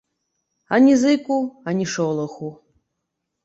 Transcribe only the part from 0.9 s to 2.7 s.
зыку, ані шолаху.